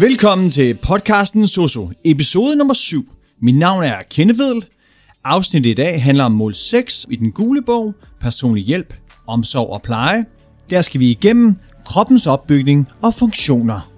[0.00, 3.08] Velkommen til podcasten Soso, episode nummer 7.
[3.42, 4.66] Mit navn er Kendevedel.
[5.24, 8.94] Afsnittet i dag handler om mål 6 i den gule bog, personlig hjælp,
[9.26, 10.24] omsorg og pleje.
[10.70, 13.90] Der skal vi igennem kroppens opbygning og funktioner.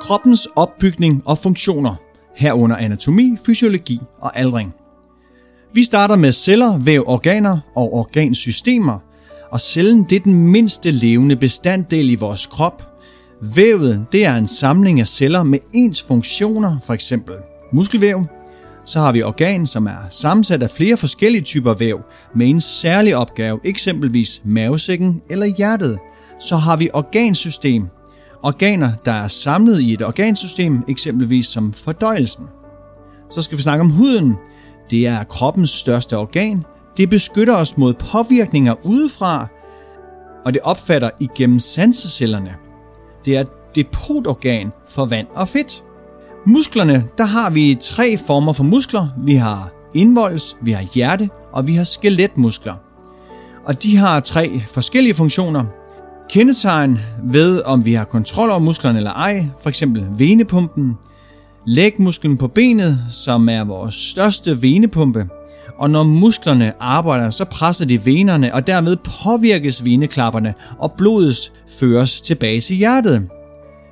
[0.00, 1.94] Kroppens opbygning og funktioner,
[2.36, 4.74] herunder anatomi, fysiologi og aldring–
[5.76, 8.98] vi starter med celler, væv, organer og organsystemer,
[9.50, 12.82] og cellen det er den mindste levende bestanddel i vores krop.
[13.40, 17.34] Vævet det er en samling af celler med ens funktioner, for eksempel
[17.72, 18.24] muskelvæv.
[18.84, 22.00] Så har vi organ, som er sammensat af flere forskellige typer væv
[22.34, 25.98] med en særlig opgave, eksempelvis mavesækken eller hjertet.
[26.40, 27.88] Så har vi organsystem,
[28.42, 32.44] organer, der er samlet i et organsystem, eksempelvis som fordøjelsen.
[33.30, 34.34] Så skal vi snakke om huden.
[34.90, 36.64] Det er kroppens største organ.
[36.96, 39.46] Det beskytter os mod påvirkninger udefra,
[40.44, 42.54] og det opfatter igennem sansecellerne.
[43.24, 45.84] Det er et depotorgan for vand og fedt.
[46.46, 49.08] Musklerne, der har vi tre former for muskler.
[49.18, 52.74] Vi har indvolds, vi har hjerte og vi har skeletmuskler.
[53.64, 55.64] Og de har tre forskellige funktioner.
[56.30, 60.98] Kendetegn ved, om vi har kontrol over musklerne eller ej, for eksempel venepumpen,
[61.66, 65.28] lægmusklen på benet, som er vores største venepumpe,
[65.78, 72.20] og når musklerne arbejder, så presser de venerne, og dermed påvirkes veneklapperne, og blodet føres
[72.20, 73.28] tilbage til hjertet.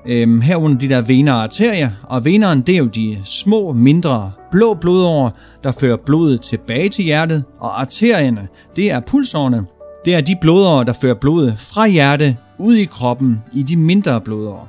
[0.06, 4.33] Øhm, herunder de der vener og arterier, og veneren det er jo de små, mindre
[4.50, 5.30] blå blodårer,
[5.64, 9.64] der fører blodet tilbage til hjertet, og arterierne, det er pulsårene.
[10.05, 14.20] Det er de blodårer, der fører blodet fra hjertet ud i kroppen i de mindre
[14.20, 14.69] blodårer.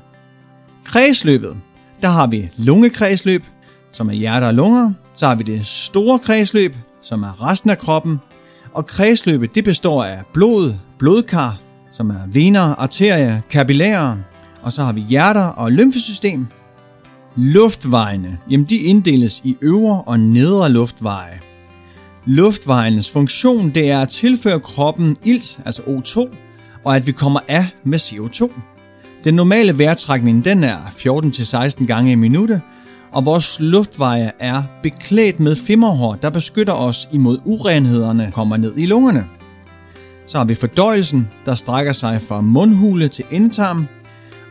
[0.86, 1.58] Kredsløbet,
[2.06, 3.44] der har vi lungekredsløb,
[3.92, 4.94] som er hjerte og lunger.
[5.16, 8.18] Så har vi det store kredsløb, som er resten af kroppen.
[8.74, 11.60] Og kredsløbet det består af blod, blodkar,
[11.92, 14.18] som er vener, arterier, kapillærer.
[14.62, 16.48] Og så har vi hjerter og lymfesystem.
[17.36, 21.40] Luftvejene, jamen de inddeles i øvre og nedre luftveje.
[22.26, 26.36] Luftvejenes funktion det er at tilføre kroppen ilt, altså O2,
[26.84, 28.52] og at vi kommer af med CO2.
[29.26, 32.62] Den normale vejrtrækning den er 14-16 gange i minuttet,
[33.12, 38.86] og vores luftveje er beklædt med femmerhår, der beskytter os imod urenhederne kommer ned i
[38.86, 39.26] lungerne.
[40.28, 43.88] Så har vi fordøjelsen, der strækker sig fra mundhule til endetarm,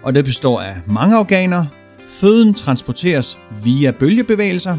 [0.03, 1.65] og det består af mange organer.
[2.09, 4.77] Føden transporteres via bølgebevægelser.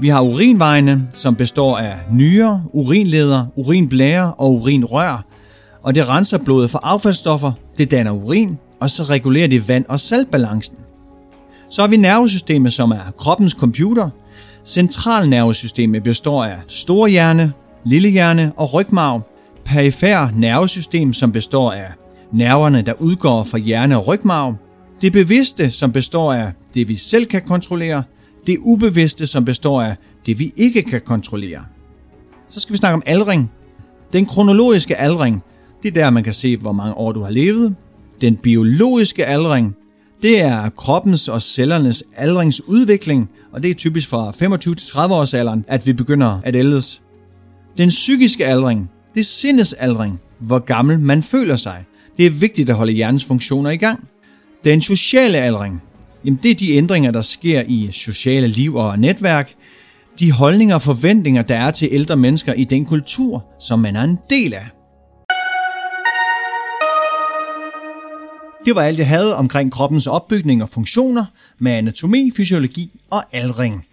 [0.00, 5.24] Vi har urinvejene, som består af nyrer, urinleder, urinblære og urinrør,
[5.82, 10.00] og det renser blodet for affaldsstoffer, det danner urin, og så regulerer det vand- og
[10.00, 10.76] saltbalancen.
[11.70, 14.10] Så har vi nervesystemet, som er kroppens computer.
[14.64, 17.52] Centralnervesystemet består af storhjerne,
[17.84, 19.22] lillehjerne og rygmarv.
[19.64, 21.92] Perifær nervesystem, som består af
[22.32, 24.54] nerverne, der udgår fra hjerne og rygmarv.
[25.02, 28.02] Det bevidste, som består af det, vi selv kan kontrollere.
[28.46, 29.96] Det ubevidste, som består af
[30.26, 31.60] det, vi ikke kan kontrollere.
[32.48, 33.50] Så skal vi snakke om aldring.
[34.12, 35.42] Den kronologiske aldring,
[35.82, 37.74] det er der, man kan se, hvor mange år du har levet.
[38.20, 39.76] Den biologiske aldring,
[40.22, 45.34] det er kroppens og cellernes aldringsudvikling, og det er typisk fra 25 til 30 års
[45.34, 47.02] alderen, at vi begynder at ældes.
[47.78, 51.84] Den psykiske aldring, det er sindets aldring, hvor gammel man føler sig.
[52.16, 54.08] Det er vigtigt at holde hjernens funktioner i gang.
[54.64, 55.82] Den sociale aldring,
[56.24, 59.54] jamen det er de ændringer, der sker i sociale liv og netværk,
[60.18, 64.02] de holdninger og forventninger, der er til ældre mennesker i den kultur, som man er
[64.02, 64.77] en del af.
[68.68, 71.24] Det var alt, jeg havde omkring kroppens opbygning og funktioner
[71.58, 73.86] med anatomi, fysiologi og aldring.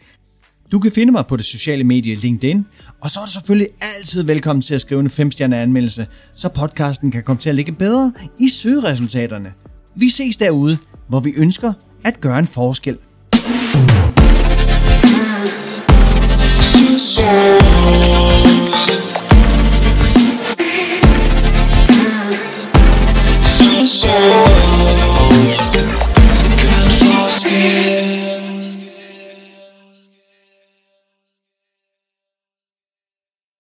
[0.71, 2.65] Du kan finde mig på det sociale medie LinkedIn,
[3.01, 7.11] og så er du selvfølgelig altid velkommen til at skrive en 5 anmeldelse, så podcasten
[7.11, 9.53] kan komme til at ligge bedre i søgeresultaterne.
[9.95, 10.77] Vi ses derude,
[11.09, 11.73] hvor vi ønsker
[12.03, 12.97] at gøre en forskel.